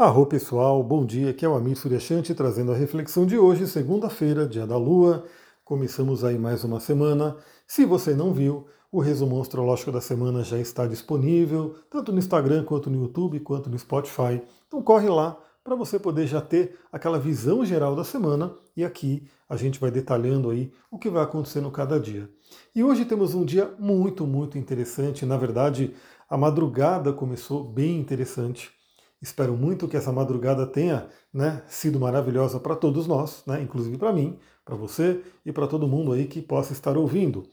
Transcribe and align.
Arro 0.00 0.24
pessoal, 0.24 0.82
bom 0.82 1.04
dia, 1.04 1.28
aqui 1.28 1.44
é 1.44 1.48
o 1.48 1.54
Amir 1.54 1.76
Suryashanti 1.76 2.34
trazendo 2.34 2.72
a 2.72 2.74
reflexão 2.74 3.26
de 3.26 3.36
hoje, 3.36 3.66
segunda-feira, 3.66 4.48
dia 4.48 4.66
da 4.66 4.78
Lua. 4.78 5.26
Começamos 5.62 6.24
aí 6.24 6.38
mais 6.38 6.64
uma 6.64 6.80
semana. 6.80 7.36
Se 7.66 7.84
você 7.84 8.14
não 8.14 8.32
viu, 8.32 8.66
o 8.90 8.98
resumo 8.98 9.38
astrológico 9.38 9.92
da 9.92 10.00
semana 10.00 10.42
já 10.42 10.56
está 10.56 10.86
disponível, 10.86 11.74
tanto 11.90 12.12
no 12.12 12.18
Instagram, 12.18 12.64
quanto 12.64 12.88
no 12.88 12.98
YouTube, 12.98 13.40
quanto 13.40 13.68
no 13.68 13.78
Spotify. 13.78 14.40
Então 14.66 14.82
corre 14.82 15.06
lá 15.10 15.38
para 15.62 15.76
você 15.76 15.98
poder 15.98 16.26
já 16.26 16.40
ter 16.40 16.78
aquela 16.90 17.18
visão 17.18 17.62
geral 17.62 17.94
da 17.94 18.02
semana 18.02 18.54
e 18.74 18.82
aqui 18.82 19.28
a 19.50 19.54
gente 19.54 19.78
vai 19.78 19.90
detalhando 19.90 20.48
aí 20.48 20.72
o 20.90 20.98
que 20.98 21.10
vai 21.10 21.22
acontecendo 21.22 21.70
cada 21.70 22.00
dia. 22.00 22.26
E 22.74 22.82
hoje 22.82 23.04
temos 23.04 23.34
um 23.34 23.44
dia 23.44 23.70
muito, 23.78 24.26
muito 24.26 24.56
interessante. 24.56 25.26
Na 25.26 25.36
verdade, 25.36 25.94
a 26.26 26.38
madrugada 26.38 27.12
começou 27.12 27.62
bem 27.62 28.00
interessante. 28.00 28.79
Espero 29.20 29.54
muito 29.54 29.86
que 29.86 29.96
essa 29.96 30.10
madrugada 30.10 30.66
tenha 30.66 31.06
né, 31.32 31.62
sido 31.68 32.00
maravilhosa 32.00 32.58
para 32.58 32.74
todos 32.74 33.06
nós, 33.06 33.42
né, 33.46 33.60
inclusive 33.60 33.98
para 33.98 34.12
mim, 34.12 34.38
para 34.64 34.74
você 34.74 35.22
e 35.44 35.52
para 35.52 35.66
todo 35.66 35.86
mundo 35.86 36.12
aí 36.12 36.26
que 36.26 36.40
possa 36.40 36.72
estar 36.72 36.96
ouvindo. 36.96 37.44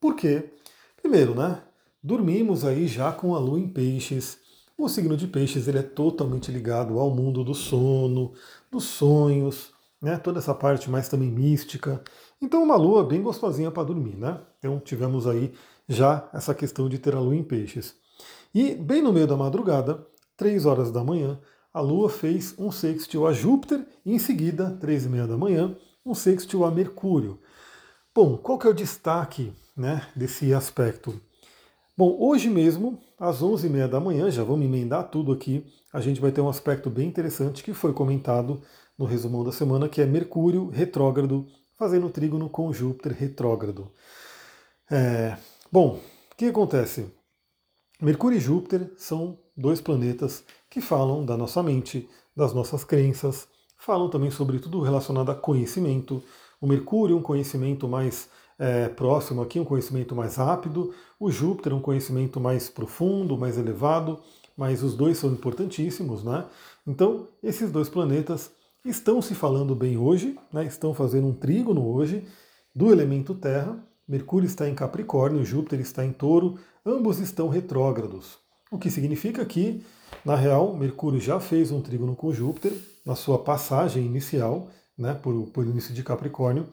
Por 0.00 0.14
quê? 0.14 0.52
Primeiro, 0.96 1.34
né, 1.34 1.62
dormimos 2.02 2.64
aí 2.64 2.86
já 2.86 3.10
com 3.10 3.34
a 3.34 3.38
lua 3.40 3.58
em 3.58 3.68
peixes. 3.68 4.38
O 4.78 4.88
signo 4.88 5.16
de 5.16 5.26
peixes 5.26 5.66
ele 5.66 5.78
é 5.78 5.82
totalmente 5.82 6.52
ligado 6.52 6.98
ao 6.98 7.10
mundo 7.10 7.42
do 7.42 7.54
sono, 7.54 8.32
dos 8.70 8.84
sonhos, 8.84 9.72
né, 10.00 10.16
toda 10.18 10.38
essa 10.38 10.54
parte 10.54 10.88
mais 10.88 11.08
também 11.08 11.30
mística. 11.30 12.00
Então 12.40 12.62
uma 12.62 12.76
lua 12.76 13.02
bem 13.02 13.20
gostosinha 13.20 13.70
para 13.70 13.82
dormir, 13.82 14.16
né? 14.16 14.40
Então 14.58 14.78
tivemos 14.78 15.26
aí 15.26 15.52
já 15.88 16.28
essa 16.32 16.54
questão 16.54 16.88
de 16.88 16.98
ter 16.98 17.14
a 17.14 17.20
lua 17.20 17.34
em 17.34 17.42
peixes. 17.42 17.96
E 18.54 18.74
bem 18.74 19.02
no 19.02 19.12
meio 19.12 19.26
da 19.26 19.36
madrugada, 19.36 20.06
3 20.36 20.66
horas 20.66 20.90
da 20.90 21.02
manhã, 21.02 21.40
a 21.72 21.80
Lua 21.80 22.08
fez 22.08 22.54
um 22.58 22.70
sextil 22.70 23.26
a 23.26 23.32
Júpiter 23.32 23.86
e 24.04 24.14
em 24.14 24.18
seguida, 24.18 24.76
3 24.80 25.06
e 25.06 25.08
meia 25.08 25.26
da 25.26 25.36
manhã, 25.36 25.76
um 26.04 26.14
sextil 26.14 26.64
a 26.64 26.70
Mercúrio. 26.70 27.38
Bom, 28.14 28.38
qual 28.38 28.58
que 28.58 28.66
é 28.66 28.70
o 28.70 28.74
destaque 28.74 29.52
né, 29.76 30.06
desse 30.14 30.54
aspecto? 30.54 31.20
Bom, 31.96 32.16
hoje 32.18 32.48
mesmo, 32.48 32.98
às 33.18 33.42
11h30 33.42 33.88
da 33.88 34.00
manhã, 34.00 34.30
já 34.30 34.42
vamos 34.44 34.64
emendar 34.64 35.10
tudo 35.10 35.32
aqui, 35.32 35.66
a 35.92 36.00
gente 36.00 36.20
vai 36.20 36.30
ter 36.32 36.40
um 36.40 36.48
aspecto 36.48 36.90
bem 36.90 37.08
interessante 37.08 37.62
que 37.62 37.72
foi 37.72 37.92
comentado 37.92 38.60
no 38.98 39.04
resumão 39.04 39.44
da 39.44 39.52
semana, 39.52 39.88
que 39.88 40.00
é 40.00 40.06
Mercúrio 40.06 40.68
retrógrado 40.68 41.46
fazendo 41.74 42.08
trígono 42.08 42.48
com 42.48 42.72
Júpiter 42.72 43.12
retrógrado. 43.12 43.92
É, 44.90 45.36
bom, 45.70 46.00
o 46.32 46.36
que 46.36 46.46
acontece? 46.46 47.06
Mercúrio 48.00 48.36
e 48.36 48.40
Júpiter 48.40 48.92
são 48.96 49.38
dois 49.56 49.80
planetas 49.80 50.44
que 50.68 50.80
falam 50.80 51.24
da 51.24 51.36
nossa 51.36 51.62
mente, 51.62 52.08
das 52.36 52.52
nossas 52.52 52.84
crenças, 52.84 53.48
falam 53.76 54.08
também 54.08 54.30
sobre 54.30 54.58
tudo 54.58 54.80
relacionado 54.80 55.30
a 55.30 55.34
conhecimento. 55.34 56.22
O 56.60 56.66
Mercúrio, 56.66 57.16
um 57.16 57.22
conhecimento 57.22 57.88
mais 57.88 58.28
é, 58.58 58.88
próximo 58.88 59.42
aqui, 59.42 59.60
um 59.60 59.64
conhecimento 59.64 60.14
mais 60.14 60.36
rápido. 60.36 60.94
O 61.18 61.30
Júpiter, 61.30 61.74
um 61.74 61.80
conhecimento 61.80 62.40
mais 62.40 62.68
profundo, 62.68 63.38
mais 63.38 63.58
elevado. 63.58 64.18
Mas 64.56 64.82
os 64.82 64.94
dois 64.94 65.18
são 65.18 65.30
importantíssimos, 65.30 66.24
né? 66.24 66.46
Então, 66.86 67.28
esses 67.42 67.70
dois 67.70 67.88
planetas 67.88 68.50
estão 68.84 69.20
se 69.20 69.34
falando 69.34 69.74
bem 69.74 69.98
hoje, 69.98 70.38
né? 70.52 70.64
estão 70.64 70.94
fazendo 70.94 71.26
um 71.26 71.34
trígono 71.34 71.86
hoje 71.86 72.26
do 72.74 72.90
elemento 72.92 73.34
Terra. 73.34 73.78
Mercúrio 74.08 74.46
está 74.46 74.68
em 74.68 74.74
Capricórnio, 74.74 75.44
Júpiter 75.44 75.80
está 75.80 76.04
em 76.04 76.12
Touro, 76.12 76.58
ambos 76.84 77.18
estão 77.18 77.48
retrógrados. 77.48 78.38
O 78.70 78.78
que 78.78 78.90
significa 78.90 79.44
que, 79.44 79.84
na 80.24 80.34
real, 80.34 80.76
Mercúrio 80.76 81.20
já 81.20 81.38
fez 81.38 81.70
um 81.70 81.80
trígono 81.80 82.16
com 82.16 82.32
Júpiter 82.32 82.72
na 83.04 83.14
sua 83.14 83.38
passagem 83.38 84.04
inicial, 84.04 84.68
né, 84.98 85.14
por, 85.14 85.46
por 85.48 85.64
início 85.64 85.94
de 85.94 86.02
Capricórnio, 86.02 86.66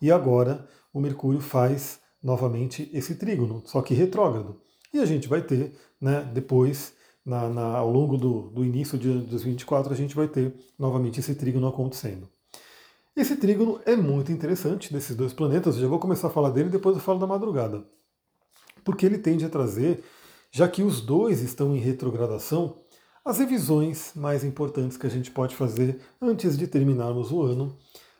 e 0.00 0.10
agora 0.10 0.68
o 0.92 1.00
Mercúrio 1.00 1.40
faz 1.40 2.00
novamente 2.22 2.90
esse 2.92 3.14
trígono, 3.14 3.62
só 3.64 3.80
que 3.80 3.94
retrógrado. 3.94 4.60
E 4.92 4.98
a 4.98 5.06
gente 5.06 5.26
vai 5.26 5.40
ter, 5.40 5.72
né, 5.98 6.28
depois, 6.34 6.92
na, 7.24 7.48
na, 7.48 7.78
ao 7.78 7.90
longo 7.90 8.18
do, 8.18 8.50
do 8.50 8.64
início 8.64 8.98
de 8.98 9.08
2024, 9.08 9.92
a 9.92 9.96
gente 9.96 10.14
vai 10.14 10.28
ter 10.28 10.54
novamente 10.78 11.20
esse 11.20 11.34
trígono 11.34 11.66
acontecendo. 11.66 12.28
Esse 13.16 13.36
trígono 13.36 13.80
é 13.86 13.96
muito 13.96 14.30
interessante 14.30 14.92
desses 14.92 15.16
dois 15.16 15.32
planetas, 15.32 15.76
eu 15.76 15.82
já 15.82 15.88
vou 15.88 15.98
começar 15.98 16.28
a 16.28 16.30
falar 16.30 16.50
dele 16.50 16.68
e 16.68 16.72
depois 16.72 16.94
eu 16.94 17.02
falo 17.02 17.18
da 17.18 17.26
madrugada. 17.26 17.84
Porque 18.84 19.06
ele 19.06 19.18
tende 19.18 19.44
a 19.44 19.48
trazer 19.48 20.04
já 20.50 20.68
que 20.68 20.82
os 20.82 21.00
dois 21.00 21.42
estão 21.42 21.74
em 21.74 21.78
retrogradação, 21.78 22.76
as 23.24 23.38
revisões 23.38 24.12
mais 24.14 24.42
importantes 24.42 24.96
que 24.96 25.06
a 25.06 25.10
gente 25.10 25.30
pode 25.30 25.54
fazer 25.54 26.00
antes 26.20 26.56
de 26.56 26.66
terminarmos 26.66 27.30
o 27.30 27.42
ano. 27.42 27.76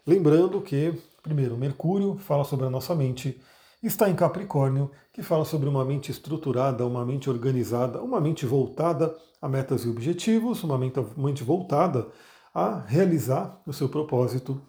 Lembrando 0.07 0.61
que, 0.61 0.93
primeiro, 1.23 1.57
Mercúrio 1.57 2.17
fala 2.19 2.45
sobre 2.45 2.67
a 2.67 2.71
nossa 2.71 2.95
mente, 2.95 3.41
está 3.83 4.11
em 4.11 4.15
Capricórnio, 4.15 4.91
que 5.13 5.23
fala 5.23 5.45
sobre 5.45 5.69
uma 5.69 5.85
mente 5.85 6.11
estruturada, 6.11 6.87
uma 6.87 7.07
mente 7.07 7.31
organizada, 7.31 8.03
uma 8.03 8.21
mente 8.21 8.45
voltada 8.45 9.17
a 9.41 9.49
metas 9.49 9.85
e 9.85 9.89
objetivos, 9.89 10.63
uma 10.63 10.79
mente 10.79 11.43
voltada 11.43 12.09
a 12.53 12.81
realizar 12.81 13.63
o 13.67 13.73
seu 13.73 13.89
propósito. 13.89 14.61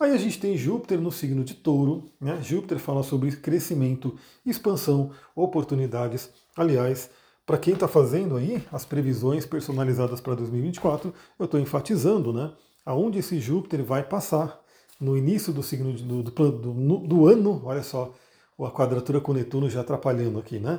Aí 0.00 0.12
a 0.12 0.16
gente 0.16 0.38
tem 0.38 0.56
Júpiter 0.56 1.00
no 1.00 1.10
signo 1.10 1.42
de 1.42 1.54
Touro, 1.54 2.08
né? 2.20 2.40
Júpiter 2.40 2.78
fala 2.78 3.02
sobre 3.02 3.32
crescimento, 3.32 4.16
expansão, 4.46 5.10
oportunidades. 5.34 6.30
Aliás, 6.56 7.10
para 7.44 7.58
quem 7.58 7.74
está 7.74 7.88
fazendo 7.88 8.36
aí 8.36 8.62
as 8.70 8.84
previsões 8.84 9.44
personalizadas 9.44 10.20
para 10.20 10.36
2024, 10.36 11.12
eu 11.36 11.44
estou 11.46 11.58
enfatizando, 11.58 12.32
né? 12.32 12.52
Aonde 12.86 13.18
esse 13.18 13.40
Júpiter 13.40 13.82
vai 13.82 14.04
passar 14.04 14.60
no 15.00 15.16
início 15.16 15.52
do 15.52 15.64
signo 15.64 15.92
de, 15.92 16.04
do, 16.04 16.22
do, 16.22 16.98
do, 16.98 17.26
ano, 17.26 17.60
olha 17.64 17.82
só, 17.82 18.14
a 18.60 18.70
quadratura 18.70 19.20
com 19.20 19.32
Netuno 19.32 19.68
já 19.68 19.80
atrapalhando 19.80 20.38
aqui, 20.38 20.60
né? 20.60 20.78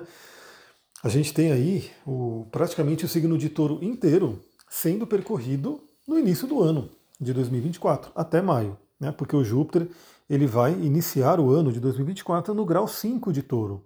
A 1.04 1.10
gente 1.10 1.34
tem 1.34 1.52
aí 1.52 1.92
o, 2.08 2.48
praticamente 2.52 3.04
o 3.04 3.10
signo 3.10 3.38
de 3.38 3.50
touro 3.50 3.84
inteiro 3.84 4.40
sendo 4.70 5.06
percorrido 5.06 5.84
no 6.08 6.18
início 6.18 6.48
do 6.48 6.62
ano 6.62 6.90
de 7.20 7.34
2024, 7.34 8.12
até 8.16 8.42
maio 8.42 8.78
né, 9.00 9.12
porque 9.12 9.36
o 9.36 9.44
Júpiter 9.44 9.88
ele 10.30 10.46
vai 10.46 10.74
iniciar 10.74 11.40
o 11.40 11.50
ano 11.50 11.72
de 11.72 11.80
2024 11.80 12.54
no 12.54 12.66
grau 12.66 12.88
5 12.88 13.32
de 13.34 13.42
touro. 13.42 13.86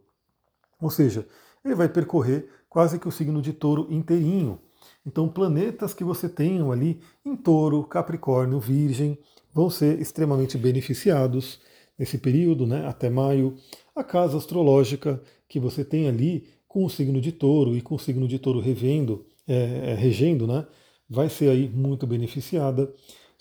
Ou 0.81 0.89
seja, 0.89 1.25
ele 1.63 1.75
vai 1.75 1.87
percorrer 1.87 2.49
quase 2.69 2.99
que 2.99 3.07
o 3.07 3.11
signo 3.11 3.41
de 3.41 3.53
touro 3.53 3.87
inteirinho. 3.89 4.59
Então, 5.05 5.29
planetas 5.29 5.93
que 5.93 6.03
você 6.03 6.27
tenham 6.27 6.71
ali 6.71 6.99
em 7.23 7.35
touro, 7.35 7.83
capricórnio, 7.83 8.59
virgem, 8.59 9.17
vão 9.53 9.69
ser 9.69 9.99
extremamente 10.01 10.57
beneficiados 10.57 11.61
nesse 11.97 12.17
período, 12.17 12.65
né, 12.65 12.85
até 12.87 13.09
maio. 13.09 13.55
A 13.95 14.03
casa 14.03 14.37
astrológica 14.37 15.21
que 15.47 15.59
você 15.59 15.85
tem 15.85 16.07
ali 16.07 16.47
com 16.67 16.83
o 16.83 16.89
signo 16.89 17.21
de 17.21 17.31
touro 17.31 17.75
e 17.75 17.81
com 17.81 17.95
o 17.95 17.99
signo 17.99 18.27
de 18.27 18.39
touro 18.39 18.59
revendo, 18.59 19.25
é, 19.47 19.91
é 19.91 19.93
regendo, 19.93 20.47
né, 20.47 20.65
vai 21.07 21.29
ser 21.29 21.49
aí 21.49 21.69
muito 21.69 22.07
beneficiada. 22.07 22.91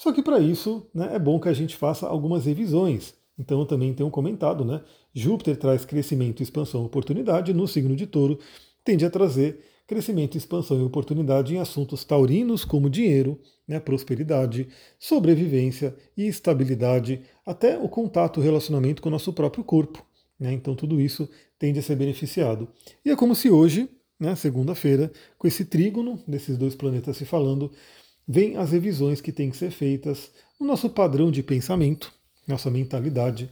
Só 0.02 0.12
que 0.12 0.20
para 0.20 0.40
isso 0.40 0.84
né, 0.92 1.10
é 1.14 1.18
bom 1.18 1.38
que 1.38 1.48
a 1.48 1.52
gente 1.52 1.76
faça 1.76 2.08
algumas 2.08 2.44
revisões. 2.44 3.14
Então 3.38 3.60
eu 3.60 3.66
também 3.66 3.94
tenho 3.94 4.10
comentado, 4.10 4.64
né? 4.64 4.82
Júpiter 5.14 5.56
traz 5.56 5.84
crescimento, 5.84 6.42
expansão, 6.42 6.84
oportunidade 6.84 7.54
no 7.54 7.68
signo 7.68 7.94
de 7.94 8.04
touro, 8.04 8.36
tende 8.84 9.04
a 9.04 9.10
trazer 9.10 9.60
crescimento, 9.86 10.36
expansão 10.36 10.80
e 10.80 10.82
oportunidade 10.82 11.54
em 11.54 11.58
assuntos 11.58 12.02
taurinos 12.02 12.64
como 12.64 12.90
dinheiro, 12.90 13.38
né, 13.68 13.78
prosperidade, 13.78 14.66
sobrevivência 14.98 15.94
e 16.16 16.26
estabilidade, 16.26 17.22
até 17.46 17.78
o 17.78 17.88
contato, 17.88 18.40
o 18.40 18.42
relacionamento 18.42 19.00
com 19.02 19.08
o 19.08 19.12
nosso 19.12 19.32
próprio 19.32 19.62
corpo. 19.62 20.04
Né, 20.36 20.52
então 20.52 20.74
tudo 20.74 21.00
isso 21.00 21.28
tende 21.60 21.78
a 21.78 21.82
ser 21.82 21.94
beneficiado. 21.94 22.69
E 23.04 23.10
é 23.10 23.14
como 23.14 23.36
se 23.36 23.48
hoje, 23.48 23.88
né, 24.19 24.34
segunda-feira, 24.34 25.12
com 25.38 25.46
esse 25.46 25.64
trígono 25.64 26.20
desses 26.26 26.58
dois 26.58 26.74
planetas 26.74 27.16
se 27.16 27.24
falando, 27.24 27.70
vem 28.27 28.56
as 28.56 28.71
revisões 28.71 29.20
que 29.20 29.32
têm 29.32 29.50
que 29.50 29.56
ser 29.56 29.70
feitas 29.70 30.31
no 30.58 30.67
nosso 30.67 30.88
padrão 30.88 31.31
de 31.31 31.43
pensamento, 31.43 32.12
nossa 32.46 32.70
mentalidade. 32.70 33.50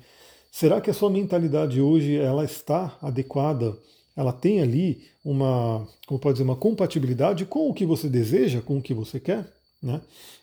Será 0.50 0.80
que 0.80 0.90
a 0.90 0.94
sua 0.94 1.10
mentalidade 1.10 1.80
hoje 1.80 2.16
ela 2.16 2.44
está 2.44 2.96
adequada? 3.00 3.76
Ela 4.16 4.32
tem 4.32 4.60
ali 4.60 5.02
uma, 5.24 5.86
como 6.06 6.20
pode 6.20 6.34
dizer, 6.34 6.44
uma 6.44 6.56
compatibilidade 6.56 7.44
com 7.44 7.68
o 7.68 7.74
que 7.74 7.86
você 7.86 8.08
deseja, 8.08 8.60
com 8.60 8.78
o 8.78 8.82
que 8.82 8.94
você 8.94 9.20
quer? 9.20 9.46
Né? 9.82 10.00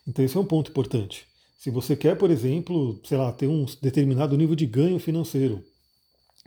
Então 0.08 0.24
esse 0.24 0.38
é 0.38 0.40
um 0.40 0.46
ponto 0.46 0.72
importante. 0.72 1.26
Se 1.58 1.70
você 1.70 1.96
quer, 1.96 2.16
por 2.16 2.32
exemplo, 2.32 3.00
sei 3.04 3.18
lá, 3.18 3.32
ter 3.32 3.48
um 3.48 3.66
determinado 3.82 4.38
nível 4.38 4.56
de 4.56 4.66
ganho 4.66 5.00
financeiro, 5.00 5.64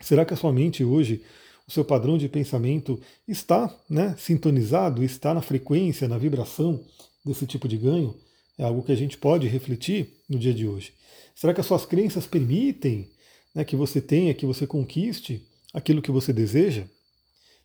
será 0.00 0.24
que 0.24 0.32
a 0.32 0.36
sua 0.36 0.52
mente 0.52 0.82
hoje, 0.84 1.22
o 1.68 1.70
seu 1.70 1.84
padrão 1.84 2.16
de 2.16 2.28
pensamento 2.28 3.00
está 3.28 3.74
né, 3.88 4.14
sintonizado, 4.18 5.04
está 5.04 5.34
na 5.34 5.42
frequência, 5.42 6.08
na 6.08 6.16
vibração 6.16 6.82
desse 7.24 7.46
tipo 7.46 7.68
de 7.68 7.76
ganho 7.76 8.16
é 8.58 8.64
algo 8.64 8.82
que 8.82 8.92
a 8.92 8.96
gente 8.96 9.16
pode 9.16 9.46
refletir 9.46 10.22
no 10.28 10.38
dia 10.38 10.52
de 10.52 10.66
hoje. 10.66 10.92
Será 11.34 11.54
que 11.54 11.60
as 11.60 11.66
suas 11.66 11.86
crenças 11.86 12.26
permitem 12.26 13.10
né, 13.54 13.64
que 13.64 13.76
você 13.76 14.00
tenha, 14.00 14.34
que 14.34 14.46
você 14.46 14.66
conquiste 14.66 15.46
aquilo 15.72 16.02
que 16.02 16.10
você 16.10 16.32
deseja? 16.32 16.84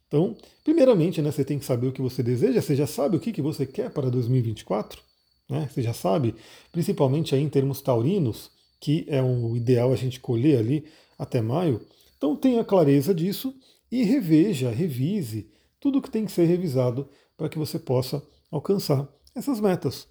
Então, 0.08 0.38
primeiramente, 0.64 1.22
né, 1.22 1.32
você 1.32 1.44
tem 1.44 1.60
que 1.60 1.66
saber 1.66 1.88
o 1.88 1.92
que 1.92 2.02
você 2.02 2.24
deseja, 2.24 2.62
você 2.62 2.76
já 2.76 2.88
sabe 2.88 3.18
o 3.18 3.20
que, 3.20 3.34
que 3.34 3.42
você 3.42 3.66
quer 3.66 3.90
para 3.90 4.10
2024? 4.10 5.04
né? 5.50 5.70
Você 5.72 5.82
já 5.82 5.94
sabe, 5.94 6.36
principalmente 6.72 7.36
aí 7.36 7.42
em 7.42 7.50
termos 7.50 7.82
taurinos, 7.82 8.52
que 8.80 9.06
é 9.08 9.22
o 9.22 9.56
ideal 9.56 9.92
a 9.92 9.96
gente 9.96 10.20
colher 10.20 10.60
ali 10.60 10.86
até 11.18 11.42
maio. 11.42 11.82
Então 12.18 12.36
tenha 12.36 12.64
clareza 12.64 13.14
disso 13.14 13.56
e 13.92 14.04
reveja, 14.04 14.70
revise 14.70 15.50
tudo 15.80 16.02
que 16.02 16.10
tem 16.10 16.26
que 16.26 16.32
ser 16.32 16.46
revisado 16.46 17.08
para 17.38 17.50
que 17.50 17.58
você 17.58 17.78
possa 17.78 18.22
alcançar 18.52 19.08
essas 19.36 19.60
metas. 19.60 20.08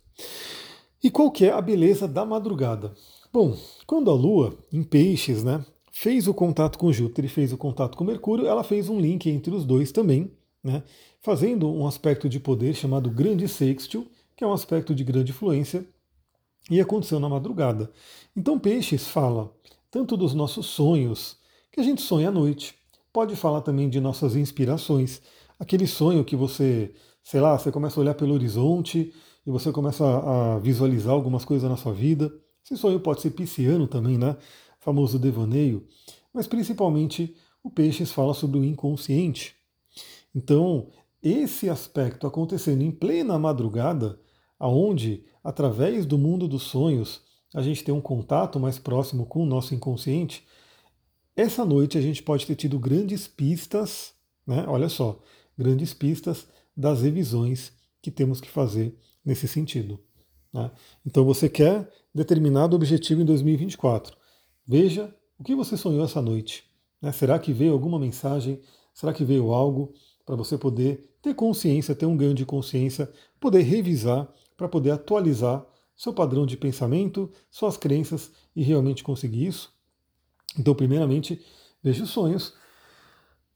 E 1.02 1.10
qual 1.10 1.30
que 1.30 1.46
é 1.46 1.50
a 1.50 1.60
beleza 1.60 2.06
da 2.06 2.24
madrugada? 2.24 2.94
Bom, 3.32 3.56
quando 3.86 4.10
a 4.10 4.14
Lua, 4.14 4.56
em 4.72 4.82
peixes, 4.82 5.42
né, 5.42 5.64
fez 5.90 6.28
o 6.28 6.34
contato 6.34 6.78
com 6.78 6.92
Júpiter 6.92 7.24
e 7.24 7.28
fez 7.28 7.52
o 7.52 7.56
contato 7.56 7.96
com 7.96 8.04
Mercúrio, 8.04 8.46
ela 8.46 8.62
fez 8.62 8.88
um 8.88 9.00
link 9.00 9.28
entre 9.28 9.54
os 9.54 9.64
dois 9.64 9.90
também, 9.90 10.30
né, 10.62 10.82
fazendo 11.20 11.68
um 11.68 11.86
aspecto 11.86 12.28
de 12.28 12.38
poder 12.38 12.74
chamado 12.74 13.10
grande 13.10 13.48
sextil, 13.48 14.06
que 14.36 14.44
é 14.44 14.46
um 14.46 14.52
aspecto 14.52 14.94
de 14.94 15.02
grande 15.02 15.32
influência, 15.32 15.86
e 16.70 16.80
aconteceu 16.80 17.20
na 17.20 17.28
madrugada. 17.28 17.90
Então 18.36 18.58
Peixes 18.58 19.06
fala 19.06 19.52
tanto 19.90 20.16
dos 20.16 20.34
nossos 20.34 20.66
sonhos, 20.66 21.36
que 21.70 21.80
a 21.80 21.84
gente 21.84 22.02
sonha 22.02 22.28
à 22.28 22.32
noite, 22.32 22.74
pode 23.12 23.36
falar 23.36 23.60
também 23.60 23.88
de 23.88 24.00
nossas 24.00 24.34
inspirações, 24.34 25.22
aquele 25.58 25.86
sonho 25.86 26.24
que 26.24 26.34
você, 26.34 26.92
sei 27.24 27.40
lá, 27.40 27.58
você 27.58 27.72
começa 27.72 27.98
a 27.98 28.02
olhar 28.02 28.14
pelo 28.14 28.34
horizonte 28.34 29.12
e 29.46 29.50
você 29.50 29.72
começa 29.72 30.04
a 30.04 30.58
visualizar 30.58 31.14
algumas 31.14 31.44
coisas 31.44 31.68
na 31.68 31.76
sua 31.76 31.92
vida. 31.92 32.32
Esse 32.62 32.76
sonho 32.76 33.00
pode 33.00 33.22
ser 33.22 33.30
pisciano 33.30 33.88
também, 33.88 34.18
né? 34.18 34.36
Famoso 34.78 35.18
devaneio, 35.18 35.86
mas 36.32 36.46
principalmente 36.46 37.34
o 37.62 37.70
Peixes 37.70 38.12
fala 38.12 38.34
sobre 38.34 38.58
o 38.58 38.64
inconsciente. 38.64 39.56
Então, 40.34 40.90
esse 41.22 41.70
aspecto 41.70 42.26
acontecendo 42.26 42.82
em 42.82 42.90
plena 42.90 43.38
madrugada, 43.38 44.20
aonde 44.58 45.24
através 45.42 46.04
do 46.04 46.18
mundo 46.18 46.46
dos 46.46 46.64
sonhos 46.64 47.22
a 47.54 47.62
gente 47.62 47.82
tem 47.82 47.94
um 47.94 48.00
contato 48.00 48.60
mais 48.60 48.78
próximo 48.78 49.24
com 49.24 49.42
o 49.42 49.46
nosso 49.46 49.74
inconsciente, 49.74 50.44
essa 51.34 51.64
noite 51.64 51.96
a 51.96 52.00
gente 52.00 52.22
pode 52.22 52.46
ter 52.46 52.54
tido 52.54 52.78
grandes 52.78 53.26
pistas, 53.26 54.12
né? 54.46 54.66
Olha 54.68 54.90
só, 54.90 55.22
grandes 55.56 55.94
pistas 55.94 56.46
das 56.76 57.02
revisões 57.02 57.72
que 58.02 58.10
temos 58.10 58.40
que 58.40 58.50
fazer 58.50 58.96
nesse 59.24 59.48
sentido. 59.48 59.98
Né? 60.52 60.70
Então 61.04 61.24
você 61.24 61.48
quer 61.48 61.90
determinado 62.14 62.76
objetivo 62.76 63.22
em 63.22 63.24
2024. 63.24 64.16
Veja 64.66 65.14
o 65.38 65.44
que 65.44 65.54
você 65.54 65.76
sonhou 65.76 66.04
essa 66.04 66.22
noite. 66.22 66.64
Né? 67.00 67.10
Será 67.12 67.38
que 67.38 67.52
veio 67.52 67.72
alguma 67.72 67.98
mensagem? 67.98 68.60
Será 68.92 69.12
que 69.12 69.24
veio 69.24 69.52
algo 69.52 69.92
para 70.24 70.36
você 70.36 70.56
poder 70.56 71.16
ter 71.20 71.34
consciência, 71.34 71.94
ter 71.94 72.06
um 72.06 72.16
ganho 72.16 72.34
de 72.34 72.46
consciência, 72.46 73.10
poder 73.40 73.62
revisar, 73.62 74.32
para 74.56 74.68
poder 74.68 74.92
atualizar 74.92 75.66
seu 75.96 76.12
padrão 76.12 76.46
de 76.46 76.56
pensamento, 76.56 77.30
suas 77.50 77.76
crenças 77.76 78.30
e 78.54 78.62
realmente 78.62 79.02
conseguir 79.02 79.46
isso? 79.46 79.72
Então, 80.58 80.74
primeiramente, 80.74 81.40
veja 81.82 82.04
os 82.04 82.10
sonhos. 82.10 82.54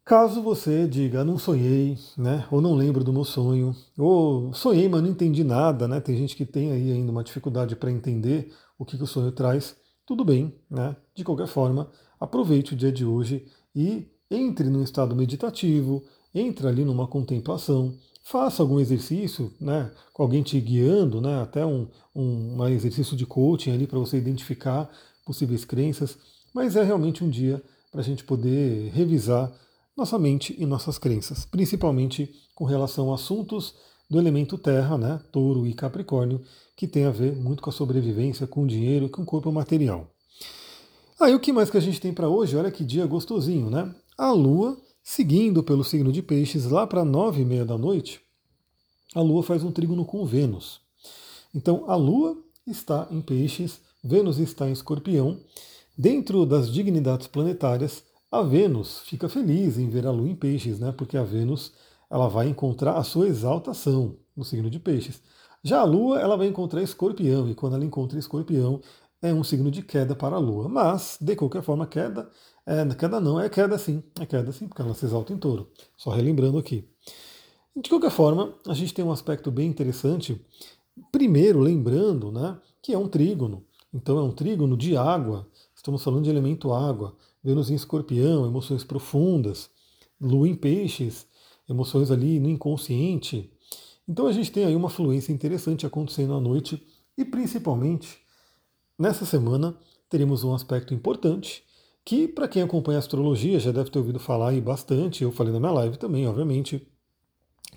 Caso 0.08 0.40
você 0.40 0.88
diga, 0.88 1.22
não 1.22 1.36
sonhei, 1.36 1.98
né, 2.16 2.46
ou 2.50 2.62
não 2.62 2.74
lembro 2.74 3.04
do 3.04 3.12
meu 3.12 3.24
sonho, 3.24 3.76
ou 3.98 4.54
sonhei, 4.54 4.88
mas 4.88 5.02
não 5.02 5.10
entendi 5.10 5.44
nada, 5.44 5.86
né? 5.86 6.00
Tem 6.00 6.16
gente 6.16 6.34
que 6.34 6.46
tem 6.46 6.72
aí 6.72 6.90
ainda 6.90 7.12
uma 7.12 7.22
dificuldade 7.22 7.76
para 7.76 7.92
entender 7.92 8.50
o 8.78 8.86
que, 8.86 8.96
que 8.96 9.02
o 9.02 9.06
sonho 9.06 9.30
traz. 9.30 9.76
Tudo 10.06 10.24
bem, 10.24 10.54
né? 10.70 10.96
De 11.14 11.22
qualquer 11.22 11.46
forma, 11.46 11.90
aproveite 12.18 12.72
o 12.72 12.76
dia 12.76 12.90
de 12.90 13.04
hoje 13.04 13.44
e 13.76 14.08
entre 14.30 14.70
num 14.70 14.82
estado 14.82 15.14
meditativo, 15.14 16.02
entre 16.34 16.66
ali 16.66 16.86
numa 16.86 17.06
contemplação, 17.06 17.92
faça 18.24 18.62
algum 18.62 18.80
exercício, 18.80 19.52
né, 19.60 19.90
com 20.14 20.22
alguém 20.22 20.42
te 20.42 20.58
guiando, 20.58 21.20
né, 21.20 21.42
até 21.42 21.66
um, 21.66 21.86
um, 22.16 22.56
um 22.56 22.68
exercício 22.68 23.14
de 23.14 23.26
coaching 23.26 23.72
ali 23.72 23.86
para 23.86 23.98
você 23.98 24.16
identificar 24.16 24.88
possíveis 25.26 25.66
crenças, 25.66 26.16
mas 26.54 26.76
é 26.76 26.82
realmente 26.82 27.22
um 27.22 27.28
dia 27.28 27.62
para 27.92 28.00
a 28.00 28.04
gente 28.04 28.24
poder 28.24 28.90
revisar 28.94 29.52
nossa 29.98 30.16
mente 30.16 30.54
e 30.56 30.64
nossas 30.64 30.96
crenças, 30.96 31.44
principalmente 31.44 32.32
com 32.54 32.64
relação 32.64 33.10
a 33.10 33.16
assuntos 33.16 33.74
do 34.08 34.16
elemento 34.16 34.56
terra, 34.56 34.96
né, 34.96 35.20
touro 35.32 35.66
e 35.66 35.74
capricórnio, 35.74 36.40
que 36.76 36.86
tem 36.86 37.04
a 37.04 37.10
ver 37.10 37.34
muito 37.34 37.60
com 37.60 37.68
a 37.68 37.72
sobrevivência, 37.72 38.46
com 38.46 38.62
o 38.62 38.66
dinheiro, 38.66 39.08
com 39.08 39.22
o 39.22 39.26
corpo 39.26 39.50
material. 39.50 40.08
Aí 41.18 41.34
o 41.34 41.40
que 41.40 41.52
mais 41.52 41.68
que 41.68 41.76
a 41.76 41.80
gente 41.80 42.00
tem 42.00 42.14
para 42.14 42.28
hoje? 42.28 42.56
Olha 42.56 42.70
que 42.70 42.84
dia 42.84 43.04
gostosinho, 43.06 43.68
né? 43.68 43.92
A 44.16 44.30
Lua, 44.30 44.78
seguindo 45.02 45.64
pelo 45.64 45.82
signo 45.82 46.12
de 46.12 46.22
peixes, 46.22 46.66
lá 46.66 46.86
para 46.86 47.04
nove 47.04 47.42
e 47.42 47.44
meia 47.44 47.64
da 47.64 47.76
noite, 47.76 48.20
a 49.16 49.20
Lua 49.20 49.42
faz 49.42 49.64
um 49.64 49.72
trígono 49.72 50.04
com 50.04 50.24
Vênus. 50.24 50.80
Então 51.52 51.90
a 51.90 51.96
Lua 51.96 52.36
está 52.64 53.08
em 53.10 53.20
peixes, 53.20 53.80
Vênus 54.04 54.38
está 54.38 54.68
em 54.68 54.72
escorpião. 54.72 55.40
Dentro 55.96 56.46
das 56.46 56.72
dignidades 56.72 57.26
planetárias, 57.26 58.04
a 58.30 58.42
Vênus 58.42 59.00
fica 59.00 59.28
feliz 59.28 59.78
em 59.78 59.88
ver 59.88 60.06
a 60.06 60.10
Lua 60.10 60.28
em 60.28 60.36
peixes, 60.36 60.78
né? 60.78 60.92
Porque 60.92 61.16
a 61.16 61.24
Vênus 61.24 61.72
ela 62.10 62.28
vai 62.28 62.48
encontrar 62.48 62.96
a 62.96 63.02
sua 63.02 63.26
exaltação 63.28 64.16
no 64.36 64.44
signo 64.44 64.70
de 64.70 64.78
peixes. 64.78 65.22
Já 65.62 65.80
a 65.80 65.84
Lua 65.84 66.20
ela 66.20 66.36
vai 66.36 66.46
encontrar 66.46 66.82
escorpião, 66.82 67.48
e 67.48 67.54
quando 67.54 67.74
ela 67.74 67.84
encontra 67.84 68.18
escorpião, 68.18 68.80
é 69.20 69.32
um 69.34 69.42
signo 69.42 69.70
de 69.70 69.82
queda 69.82 70.14
para 70.14 70.36
a 70.36 70.38
Lua. 70.38 70.68
Mas, 70.68 71.18
de 71.20 71.34
qualquer 71.34 71.62
forma, 71.62 71.86
queda, 71.86 72.30
é, 72.64 72.86
queda 72.94 73.20
não, 73.20 73.40
é 73.40 73.48
queda 73.48 73.76
sim, 73.78 74.02
é 74.20 74.26
queda 74.26 74.52
sim, 74.52 74.68
porque 74.68 74.82
ela 74.82 74.94
se 74.94 75.04
exalta 75.04 75.32
em 75.32 75.38
touro. 75.38 75.70
Só 75.96 76.10
relembrando 76.10 76.58
aqui. 76.58 76.88
De 77.76 77.88
qualquer 77.88 78.10
forma, 78.10 78.54
a 78.66 78.74
gente 78.74 78.94
tem 78.94 79.04
um 79.04 79.12
aspecto 79.12 79.50
bem 79.50 79.68
interessante. 79.68 80.44
Primeiro, 81.10 81.60
lembrando 81.60 82.30
né, 82.30 82.58
que 82.82 82.92
é 82.92 82.98
um 82.98 83.08
trígono. 83.08 83.64
Então, 83.92 84.18
é 84.18 84.22
um 84.22 84.32
trígono 84.32 84.76
de 84.76 84.96
água. 84.96 85.46
Estamos 85.74 86.02
falando 86.02 86.24
de 86.24 86.30
elemento 86.30 86.72
água. 86.72 87.16
Vênus 87.42 87.70
em 87.70 87.74
escorpião, 87.74 88.46
emoções 88.46 88.84
profundas, 88.84 89.70
Lua 90.20 90.48
em 90.48 90.54
peixes, 90.54 91.26
emoções 91.68 92.10
ali 92.10 92.40
no 92.40 92.48
inconsciente. 92.48 93.52
Então 94.08 94.26
a 94.26 94.32
gente 94.32 94.50
tem 94.50 94.64
aí 94.64 94.74
uma 94.74 94.90
fluência 94.90 95.32
interessante 95.32 95.86
acontecendo 95.86 96.34
à 96.34 96.40
noite 96.40 96.84
e 97.16 97.24
principalmente 97.24 98.18
nessa 98.98 99.24
semana 99.24 99.78
teremos 100.08 100.42
um 100.42 100.54
aspecto 100.54 100.92
importante 100.92 101.62
que 102.04 102.26
para 102.26 102.48
quem 102.48 102.62
acompanha 102.62 102.98
astrologia 102.98 103.60
já 103.60 103.70
deve 103.70 103.90
ter 103.90 103.98
ouvido 103.98 104.18
falar 104.18 104.48
aí 104.48 104.60
bastante, 104.60 105.22
eu 105.22 105.30
falei 105.30 105.52
na 105.52 105.60
minha 105.60 105.72
live 105.72 105.98
também, 105.98 106.26
obviamente, 106.26 106.88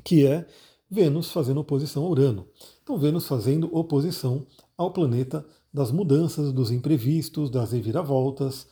que 0.05 0.25
é 0.25 0.47
Vênus 0.89 1.31
fazendo 1.31 1.59
oposição 1.59 2.05
a 2.05 2.07
Urano. 2.07 2.47
Então 2.81 2.97
Vênus 2.97 3.27
fazendo 3.27 3.69
oposição 3.75 4.47
ao 4.77 4.91
planeta 4.91 5.45
das 5.73 5.91
mudanças, 5.91 6.53
dos 6.53 6.71
imprevistos, 6.71 7.49
das 7.49 7.73
reviravoltas, 7.73 8.67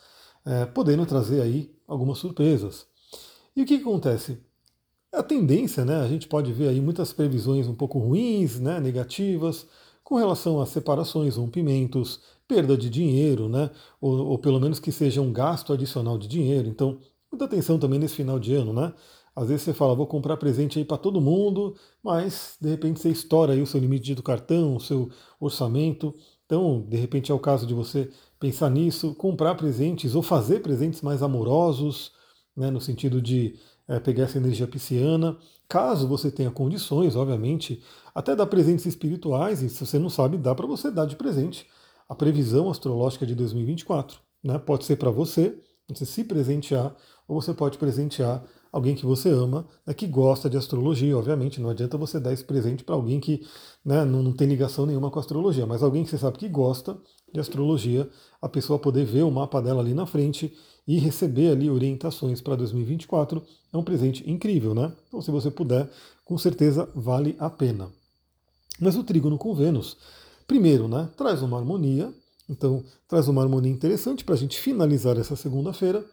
é, 0.45 0.65
podendo 0.65 1.05
trazer 1.05 1.41
aí 1.41 1.71
algumas 1.87 2.17
surpresas. 2.17 2.87
E 3.55 3.61
o 3.61 3.65
que, 3.65 3.77
que 3.77 3.83
acontece? 3.83 4.39
A 5.11 5.23
tendência, 5.23 5.83
né, 5.83 6.01
a 6.01 6.07
gente 6.07 6.27
pode 6.27 6.53
ver 6.53 6.69
aí 6.69 6.79
muitas 6.79 7.11
previsões 7.11 7.67
um 7.67 7.75
pouco 7.75 7.97
ruins, 7.97 8.59
né, 8.59 8.79
negativas, 8.79 9.65
com 10.03 10.15
relação 10.15 10.61
a 10.61 10.65
separações, 10.65 11.35
rompimentos, 11.35 12.21
perda 12.47 12.77
de 12.77 12.89
dinheiro, 12.89 13.49
né, 13.49 13.71
ou, 13.99 14.27
ou 14.27 14.37
pelo 14.37 14.59
menos 14.59 14.79
que 14.79 14.91
seja 14.91 15.21
um 15.21 15.33
gasto 15.33 15.73
adicional 15.73 16.17
de 16.17 16.27
dinheiro. 16.27 16.67
Então, 16.67 16.99
muita 17.31 17.45
atenção 17.45 17.79
também 17.79 17.99
nesse 17.99 18.15
final 18.15 18.39
de 18.39 18.53
ano, 18.53 18.73
né? 18.73 18.93
Às 19.35 19.47
vezes 19.47 19.63
você 19.63 19.73
fala, 19.73 19.95
vou 19.95 20.07
comprar 20.07 20.35
presente 20.37 20.79
aí 20.79 20.85
para 20.85 20.97
todo 20.97 21.21
mundo, 21.21 21.75
mas 22.03 22.57
de 22.59 22.69
repente 22.69 22.99
você 22.99 23.09
estoura 23.09 23.53
aí 23.53 23.61
o 23.61 23.67
seu 23.67 23.79
limite 23.79 24.13
do 24.13 24.23
cartão, 24.23 24.75
o 24.75 24.81
seu 24.81 25.09
orçamento. 25.39 26.13
Então, 26.45 26.85
de 26.89 26.97
repente 26.97 27.31
é 27.31 27.35
o 27.35 27.39
caso 27.39 27.65
de 27.65 27.73
você 27.73 28.09
pensar 28.39 28.69
nisso, 28.69 29.13
comprar 29.15 29.55
presentes 29.55 30.15
ou 30.15 30.21
fazer 30.21 30.61
presentes 30.61 31.01
mais 31.01 31.21
amorosos, 31.21 32.11
né, 32.55 32.71
no 32.71 32.79
sentido 32.79 33.21
de 33.21 33.59
é, 33.87 33.99
pegar 33.99 34.23
essa 34.23 34.37
energia 34.37 34.67
pisciana. 34.67 35.37
Caso 35.67 36.07
você 36.07 36.31
tenha 36.31 36.49
condições, 36.49 37.15
obviamente, 37.15 37.83
até 38.15 38.35
dar 38.35 38.47
presentes 38.47 38.85
espirituais, 38.85 39.61
e 39.61 39.69
se 39.69 39.85
você 39.85 39.99
não 39.99 40.09
sabe, 40.09 40.37
dá 40.37 40.55
para 40.55 40.65
você 40.65 40.89
dar 40.89 41.05
de 41.05 41.15
presente 41.15 41.67
a 42.07 42.15
previsão 42.15 42.69
astrológica 42.69 43.25
de 43.25 43.35
2024. 43.35 44.19
Né? 44.43 44.57
Pode 44.57 44.85
ser 44.85 44.95
para 44.95 45.11
você, 45.11 45.59
você 45.87 46.05
se 46.05 46.23
presentear, 46.23 46.95
ou 47.27 47.39
você 47.39 47.53
pode 47.53 47.77
presentear 47.77 48.43
alguém 48.71 48.95
que 48.95 49.05
você 49.05 49.29
ama, 49.29 49.67
né, 49.85 49.93
que 49.93 50.07
gosta 50.07 50.49
de 50.49 50.57
astrologia, 50.57 51.17
obviamente. 51.17 51.59
Não 51.59 51.69
adianta 51.69 51.97
você 51.97 52.19
dar 52.19 52.33
esse 52.33 52.43
presente 52.43 52.83
para 52.83 52.95
alguém 52.95 53.19
que 53.19 53.45
né, 53.83 54.05
não, 54.05 54.21
não 54.21 54.31
tem 54.31 54.47
ligação 54.47 54.85
nenhuma 54.85 55.09
com 55.09 55.19
astrologia, 55.19 55.65
mas 55.65 55.83
alguém 55.83 56.03
que 56.03 56.09
você 56.09 56.17
sabe 56.17 56.37
que 56.37 56.47
gosta 56.47 56.97
de 57.33 57.39
astrologia, 57.39 58.09
a 58.41 58.49
pessoa 58.49 58.79
poder 58.79 59.05
ver 59.05 59.23
o 59.23 59.31
mapa 59.31 59.61
dela 59.61 59.81
ali 59.81 59.93
na 59.93 60.05
frente 60.05 60.53
e 60.87 60.97
receber 60.97 61.51
ali 61.51 61.69
orientações 61.69 62.41
para 62.41 62.55
2024 62.55 63.43
é 63.71 63.77
um 63.77 63.83
presente 63.83 64.27
incrível, 64.29 64.73
né? 64.73 64.91
Então, 65.07 65.21
se 65.21 65.29
você 65.29 65.51
puder, 65.51 65.87
com 66.25 66.37
certeza 66.37 66.89
vale 66.95 67.35
a 67.37 67.49
pena. 67.49 67.91
Mas 68.79 68.95
o 68.95 69.03
trígono 69.03 69.37
com 69.37 69.53
Vênus, 69.53 69.97
primeiro, 70.47 70.87
né, 70.87 71.09
traz 71.15 71.41
uma 71.41 71.57
harmonia, 71.57 72.11
então 72.49 72.83
traz 73.07 73.27
uma 73.27 73.41
harmonia 73.43 73.71
interessante 73.71 74.23
para 74.23 74.33
a 74.33 74.37
gente 74.37 74.59
finalizar 74.59 75.17
essa 75.17 75.35
segunda-feira 75.35 76.03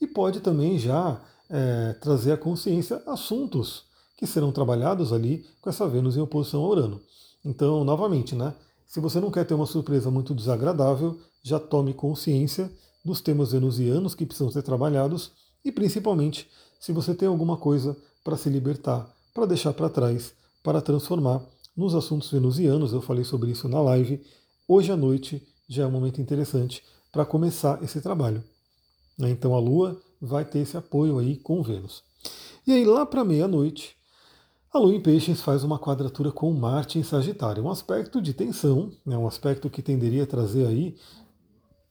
e 0.00 0.06
pode 0.06 0.40
também 0.40 0.78
já 0.78 1.20
é, 1.48 1.92
trazer 1.94 2.32
à 2.32 2.36
consciência 2.36 3.02
assuntos 3.06 3.84
que 4.16 4.26
serão 4.26 4.50
trabalhados 4.50 5.12
ali 5.12 5.44
com 5.60 5.70
essa 5.70 5.86
Vênus 5.86 6.16
em 6.16 6.20
oposição 6.20 6.64
a 6.64 6.68
Urano. 6.68 7.00
Então, 7.44 7.84
novamente, 7.84 8.34
né? 8.34 8.54
Se 8.86 9.00
você 9.00 9.20
não 9.20 9.30
quer 9.30 9.44
ter 9.44 9.54
uma 9.54 9.66
surpresa 9.66 10.10
muito 10.10 10.34
desagradável, 10.34 11.18
já 11.42 11.58
tome 11.58 11.92
consciência 11.92 12.70
dos 13.04 13.20
temas 13.20 13.52
venusianos 13.52 14.14
que 14.14 14.26
precisam 14.26 14.50
ser 14.50 14.62
trabalhados 14.62 15.32
e 15.64 15.70
principalmente 15.70 16.48
se 16.80 16.92
você 16.92 17.14
tem 17.14 17.28
alguma 17.28 17.56
coisa 17.56 17.96
para 18.24 18.36
se 18.36 18.48
libertar, 18.48 19.08
para 19.34 19.46
deixar 19.46 19.72
para 19.72 19.88
trás, 19.88 20.32
para 20.62 20.80
transformar 20.80 21.42
nos 21.76 21.94
assuntos 21.94 22.30
venusianos. 22.30 22.92
Eu 22.92 23.02
falei 23.02 23.24
sobre 23.24 23.50
isso 23.50 23.68
na 23.68 23.80
live. 23.80 24.20
Hoje 24.66 24.90
à 24.90 24.96
noite 24.96 25.46
já 25.68 25.84
é 25.84 25.86
um 25.86 25.90
momento 25.90 26.20
interessante 26.20 26.82
para 27.12 27.24
começar 27.24 27.82
esse 27.82 28.00
trabalho. 28.00 28.42
Né? 29.18 29.30
Então 29.30 29.54
a 29.54 29.58
Lua 29.58 30.00
vai 30.20 30.44
ter 30.44 30.60
esse 30.60 30.76
apoio 30.76 31.18
aí 31.18 31.36
com 31.36 31.62
Vênus. 31.62 32.02
E 32.66 32.72
aí 32.72 32.84
lá 32.84 33.06
para 33.06 33.24
meia-noite, 33.24 33.96
a 34.72 34.78
Lua 34.78 34.94
em 34.94 35.00
Peixes 35.00 35.40
faz 35.40 35.64
uma 35.64 35.78
quadratura 35.78 36.30
com 36.30 36.52
Marte 36.52 36.98
em 36.98 37.02
Sagitário, 37.02 37.64
um 37.64 37.70
aspecto 37.70 38.20
de 38.20 38.34
tensão, 38.34 38.92
né? 39.06 39.16
um 39.16 39.26
aspecto 39.26 39.70
que 39.70 39.80
tenderia 39.80 40.24
a 40.24 40.26
trazer 40.26 40.66
aí 40.66 40.96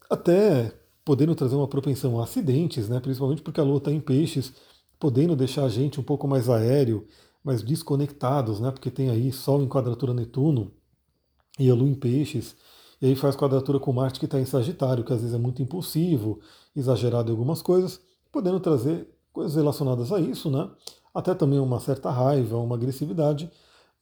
até 0.10 0.72
podendo 1.04 1.34
trazer 1.34 1.56
uma 1.56 1.68
propensão 1.68 2.20
a 2.20 2.24
acidentes, 2.24 2.88
né? 2.88 3.00
principalmente 3.00 3.42
porque 3.42 3.60
a 3.60 3.64
Lua 3.64 3.78
está 3.78 3.92
em 3.92 4.00
Peixes, 4.00 4.54
podendo 5.00 5.36
deixar 5.36 5.66
a 5.66 5.70
gente 5.70 6.00
um 6.00 6.04
pouco 6.04 6.28
mais 6.28 6.50
aéreo, 6.50 7.08
mais 7.44 7.64
desconectados, 7.64 8.60
né? 8.60 8.70
porque 8.70 8.92
tem 8.92 9.10
aí 9.10 9.32
Sol 9.32 9.64
em 9.64 9.68
quadratura 9.68 10.14
Netuno 10.14 10.72
e 11.58 11.70
a 11.70 11.74
Lua 11.74 11.90
em 11.90 11.96
Peixes. 11.96 12.56
E 13.02 13.08
aí 13.08 13.16
faz 13.16 13.36
quadratura 13.36 13.80
com 13.80 13.94
Marte 13.94 14.20
que 14.20 14.26
está 14.26 14.40
em 14.40 14.46
Sagitário, 14.46 15.04
que 15.04 15.14
às 15.14 15.22
vezes 15.22 15.34
é 15.36 15.40
muito 15.40 15.62
impulsivo, 15.62 16.40
exagerado 16.76 17.30
em 17.30 17.32
algumas 17.32 17.62
coisas, 17.62 18.00
podendo 18.36 18.60
trazer 18.60 19.08
coisas 19.32 19.56
relacionadas 19.56 20.12
a 20.12 20.20
isso, 20.20 20.52
né? 20.52 20.70
Até 21.14 21.34
também 21.34 21.58
uma 21.58 21.80
certa 21.80 22.12
raiva, 22.12 22.58
uma 22.58 22.76
agressividade. 22.76 23.50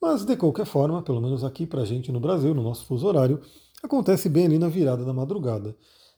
Mas 0.02 0.24
de 0.24 0.36
qualquer 0.36 0.66
forma, 0.66 1.00
pelo 1.02 1.20
menos 1.20 1.44
aqui 1.44 1.64
para 1.64 1.82
a 1.82 1.84
gente 1.84 2.10
no 2.10 2.18
Brasil, 2.18 2.52
no 2.52 2.60
nosso 2.60 2.84
fuso 2.84 3.06
horário, 3.06 3.40
acontece 3.80 4.28
bem 4.28 4.46
ali 4.46 4.58
na 4.58 4.68
virada 4.68 5.04
da 5.04 5.12
madrugada. 5.12 5.76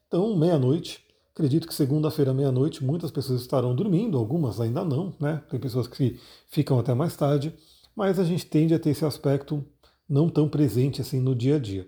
Então, 0.09 0.35
meia-noite, 0.35 1.05
acredito 1.35 1.69
que 1.69 1.75
segunda-feira, 1.75 2.33
meia-noite, 2.33 2.83
muitas 2.83 3.11
pessoas 3.11 3.43
estarão 3.43 3.77
dormindo, 3.77 4.17
algumas 4.17 4.63
ainda 4.63 4.83
não, 4.83 5.13
né? 5.21 5.43
Tem 5.51 5.61
pessoas 5.61 5.87
que 5.87 6.19
ficam 6.49 6.79
até 6.79 6.95
mais 6.95 7.15
tarde, 7.15 7.55
mas 7.95 8.19
a 8.19 8.25
gente 8.25 8.47
tende 8.47 8.73
a 8.73 8.79
ter 8.79 8.91
esse 8.91 9.05
aspecto 9.05 9.63
não 10.09 10.31
tão 10.31 10.49
presente 10.49 11.03
assim 11.03 11.21
no 11.21 11.35
dia 11.35 11.57
a 11.57 11.59
dia. 11.59 11.87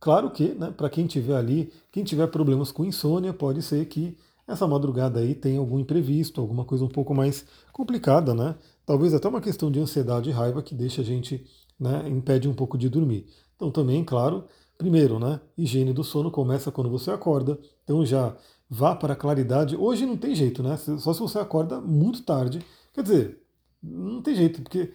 Claro 0.00 0.30
que, 0.30 0.54
né, 0.54 0.72
para 0.74 0.88
quem 0.88 1.06
tiver 1.06 1.36
ali, 1.36 1.70
quem 1.92 2.04
tiver 2.04 2.28
problemas 2.28 2.72
com 2.72 2.86
insônia, 2.86 3.34
pode 3.34 3.60
ser 3.60 3.84
que 3.84 4.16
essa 4.48 4.66
madrugada 4.66 5.20
aí 5.20 5.34
tenha 5.34 5.58
algum 5.58 5.78
imprevisto, 5.78 6.40
alguma 6.40 6.64
coisa 6.64 6.84
um 6.84 6.88
pouco 6.88 7.14
mais 7.14 7.44
complicada, 7.72 8.34
né? 8.34 8.56
Talvez 8.86 9.12
até 9.12 9.28
uma 9.28 9.42
questão 9.42 9.70
de 9.70 9.78
ansiedade 9.78 10.30
e 10.30 10.32
raiva 10.32 10.62
que 10.62 10.74
deixa 10.74 11.02
a 11.02 11.04
gente, 11.04 11.46
né, 11.78 12.08
impede 12.08 12.48
um 12.48 12.54
pouco 12.54 12.78
de 12.78 12.88
dormir. 12.88 13.26
Então 13.54 13.70
também, 13.70 14.02
claro, 14.02 14.44
primeiro, 14.78 15.18
né, 15.18 15.38
higiene 15.56 15.92
do 15.92 16.02
sono 16.02 16.30
começa 16.30 16.72
quando 16.72 16.88
você 16.88 17.10
acorda, 17.10 17.58
então 17.84 18.04
já 18.06 18.34
vá 18.70 18.96
para 18.96 19.12
a 19.12 19.16
claridade. 19.16 19.76
Hoje 19.76 20.06
não 20.06 20.16
tem 20.16 20.34
jeito, 20.34 20.62
né? 20.62 20.76
Só 20.76 21.12
se 21.12 21.20
você 21.20 21.38
acorda 21.38 21.80
muito 21.80 22.22
tarde. 22.22 22.64
Quer 22.94 23.02
dizer, 23.02 23.42
não 23.82 24.22
tem 24.22 24.34
jeito, 24.34 24.62
porque 24.62 24.90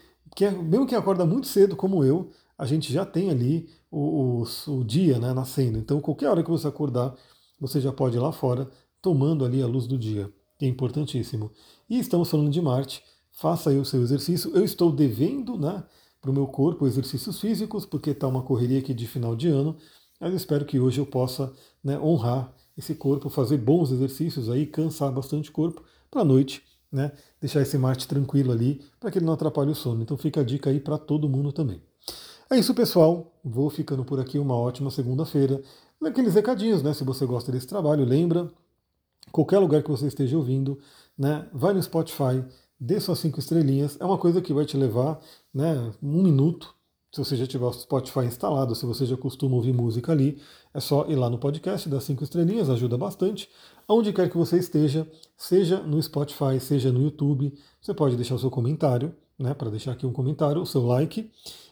mesmo 0.64 0.88
quem 0.88 0.98
acorda 0.98 1.26
muito 1.26 1.48
cedo, 1.48 1.76
como 1.76 2.04
eu, 2.04 2.32
a 2.58 2.66
gente 2.66 2.92
já 2.92 3.06
tem 3.06 3.30
ali 3.30 3.70
o, 3.92 4.42
o, 4.42 4.72
o 4.72 4.84
dia 4.84 5.20
né, 5.20 5.34
nascendo. 5.34 5.78
Então, 5.78 6.02
qualquer 6.02 6.30
hora 6.30 6.44
que 6.44 6.50
você 6.50 6.68
acordar, 6.68 7.14
você 7.60 7.80
já 7.80 7.92
pode 7.92 8.18
ir 8.18 8.20
lá 8.20 8.32
fora, 8.32 8.70
tomando 9.04 9.44
ali 9.44 9.62
a 9.62 9.68
luz 9.68 9.86
do 9.86 9.98
dia, 9.98 10.32
que 10.58 10.66
é 10.66 10.70
importantíssimo. 10.70 11.52
E 11.90 12.00
estamos 12.00 12.32
falando 12.32 12.50
de 12.50 12.62
Marte, 12.62 13.04
faça 13.34 13.70
aí 13.70 13.78
o 13.78 13.84
seu 13.84 14.02
exercício. 14.02 14.50
Eu 14.56 14.64
estou 14.64 14.94
devendo 14.94 15.58
né, 15.58 15.84
para 16.22 16.32
o 16.32 16.34
meu 16.34 16.48
corpo 16.48 16.88
exercícios 16.88 17.42
físicos, 17.42 17.86
porque 17.86 18.12
está 18.12 18.28
uma 18.28 18.42
correria 18.42 18.80
aqui 18.80 18.94
de 18.94 19.06
final 19.06 19.36
de 19.36 19.50
ano, 19.50 19.76
mas 20.22 20.34
espero 20.34 20.64
que 20.64 20.80
hoje 20.80 21.02
eu 21.02 21.06
possa 21.06 21.52
né, 21.84 22.00
honrar 22.00 22.56
esse 22.78 22.96
corpo, 22.96 23.30
fazer 23.30 23.58
bons 23.58 23.92
exercícios 23.92 24.50
aí, 24.50 24.66
cansar 24.66 25.12
bastante 25.12 25.50
o 25.50 25.54
corpo, 25.54 25.84
para 26.10 26.22
a 26.22 26.26
noite 26.26 26.64
né, 26.90 27.12
deixar 27.42 27.62
esse 27.62 27.78
Marte 27.78 28.08
tranquilo 28.08 28.54
ali, 28.54 28.82
para 29.02 29.12
que 29.12 29.18
ele 29.18 29.26
não 29.26 29.34
atrapalhe 29.34 29.72
o 29.72 29.76
sono. 29.76 30.02
Então 30.02 30.16
fica 30.16 30.40
a 30.40 30.44
dica 30.46 30.70
aí 30.70 30.80
para 30.80 30.98
todo 30.98 31.28
mundo 31.28 31.52
também. 31.52 31.82
É 32.50 32.58
isso, 32.58 32.74
pessoal. 32.74 33.34
Vou 33.44 33.70
ficando 33.70 34.06
por 34.06 34.20
aqui. 34.20 34.40
Uma 34.40 34.56
ótima 34.56 34.92
segunda-feira. 34.92 35.62
Naqueles 36.00 36.36
recadinhos, 36.36 36.84
né? 36.84 36.94
Se 36.94 37.04
você 37.04 37.26
gosta 37.26 37.52
desse 37.52 37.66
trabalho, 37.66 38.06
lembra, 38.06 38.52
qualquer 39.32 39.60
lugar 39.60 39.84
que 39.84 39.90
você 39.90 40.08
esteja 40.08 40.38
ouvindo, 40.38 40.80
né? 41.18 41.48
Vai 41.54 41.74
no 41.74 41.82
Spotify, 41.82 42.44
dê 42.80 43.00
suas 43.00 43.20
cinco 43.20 43.40
estrelinhas. 43.40 43.98
É 44.00 44.06
uma 44.06 44.18
coisa 44.18 44.42
que 44.42 44.54
vai 44.54 44.66
te 44.66 44.78
levar, 44.78 45.20
né? 45.54 45.92
Um 46.02 46.24
minuto. 46.24 46.76
Se 47.12 47.20
você 47.20 47.36
já 47.36 47.46
tiver 47.46 47.66
o 47.66 47.72
Spotify 47.72 48.22
instalado, 48.22 48.74
se 48.74 48.88
você 48.88 49.06
já 49.06 49.16
costuma 49.16 49.56
ouvir 49.56 49.72
música 49.72 50.12
ali, 50.12 50.42
é 50.74 50.80
só 50.80 51.06
ir 51.08 51.16
lá 51.16 51.30
no 51.30 51.38
podcast, 51.38 51.88
dar 51.88 52.02
cinco 52.02 52.24
estrelinhas, 52.24 52.72
ajuda 52.72 52.98
bastante. 52.98 53.48
Aonde 53.88 54.12
quer 54.12 54.30
que 54.30 54.38
você 54.38 54.58
esteja, 54.58 55.08
seja 55.38 55.80
no 55.80 56.02
Spotify, 56.02 56.60
seja 56.60 56.92
no 56.92 57.04
YouTube, 57.04 57.54
você 57.80 57.94
pode 57.94 58.16
deixar 58.16 58.34
o 58.34 58.40
seu 58.40 58.50
comentário, 58.50 59.14
né? 59.38 59.54
Para 59.54 59.70
deixar 59.70 59.92
aqui 59.92 60.06
um 60.06 60.14
comentário, 60.14 60.62
o 60.62 60.66
seu 60.66 60.86
like. 60.86 61.30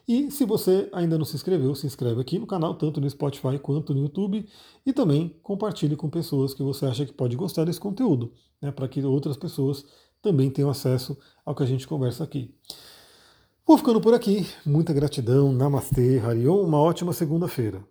E 0.08 0.30
se 0.32 0.46
você 0.46 0.90
ainda 0.92 1.18
não 1.18 1.26
se 1.26 1.36
inscreveu, 1.36 1.74
se 1.76 1.86
inscreve 1.86 2.20
aqui 2.20 2.40
no 2.40 2.48
canal, 2.48 2.76
tanto 2.76 3.00
no 3.00 3.10
Spotify 3.10 3.58
quanto 3.60 3.94
no 3.94 4.02
YouTube, 4.02 4.46
e 4.86 4.92
também 4.92 5.36
compartilhe 5.42 5.96
com 5.96 6.10
pessoas 6.10 6.54
que 6.54 6.64
você 6.64 6.86
acha 6.86 7.06
que 7.06 7.14
pode 7.14 7.36
gostar 7.36 7.66
desse 7.66 7.80
conteúdo, 7.80 8.34
né, 8.62 8.72
para 8.72 8.88
que 8.88 9.04
outras 9.04 9.38
pessoas 9.38 9.86
também 10.22 10.50
tenham 10.50 10.70
acesso 10.70 11.18
ao 11.46 11.56
que 11.56 11.64
a 11.64 11.66
gente 11.66 11.88
conversa 11.88 12.24
aqui. 12.24 12.54
Vou 13.66 13.78
ficando 13.78 14.02
por 14.02 14.14
aqui. 14.14 14.46
Muita 14.66 14.92
gratidão. 14.92 15.54
Namastê, 15.54 16.20
Harion. 16.20 16.62
Uma 16.62 16.80
ótima 16.80 17.14
segunda-feira. 17.14 17.91